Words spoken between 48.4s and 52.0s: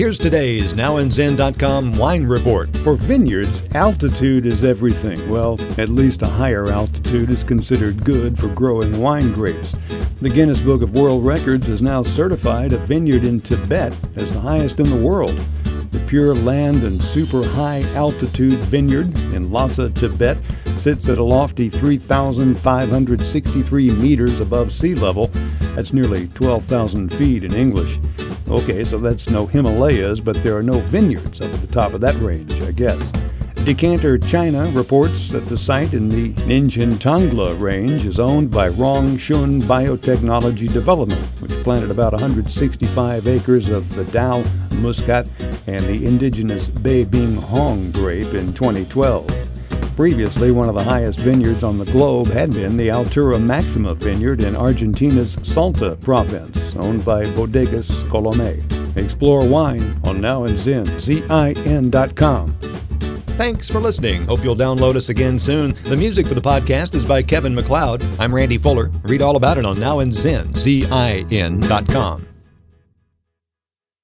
2012. Previously, one of the highest vineyards on the